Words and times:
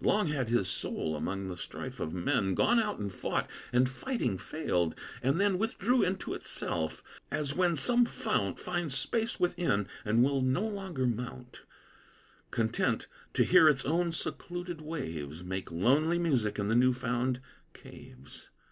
Long 0.00 0.26
had 0.26 0.48
his 0.48 0.66
soul, 0.66 1.14
among 1.14 1.46
the 1.46 1.56
strife 1.56 2.00
of 2.00 2.12
men, 2.12 2.54
Gone 2.56 2.80
out 2.80 2.98
and 2.98 3.14
fought, 3.14 3.48
and 3.72 3.88
fighting, 3.88 4.38
failed; 4.38 4.96
and 5.22 5.40
then 5.40 5.56
Withdrew 5.56 6.02
into 6.02 6.34
itself: 6.34 7.00
as 7.30 7.54
when 7.54 7.76
some 7.76 8.06
fount 8.06 8.58
Finds 8.58 8.96
space 8.98 9.38
within, 9.38 9.86
and 10.04 10.24
will 10.24 10.40
no 10.40 10.66
longer 10.66 11.06
mount, 11.06 11.60
Content 12.50 13.06
to 13.34 13.44
hear 13.44 13.68
its 13.68 13.84
own 13.84 14.10
secluded 14.10 14.80
waves 14.80 15.44
Make 15.44 15.70
lonely 15.70 16.18
music 16.18 16.58
in 16.58 16.66
the 16.66 16.74
new 16.74 16.92
found 16.92 17.40
caves. 17.72 18.50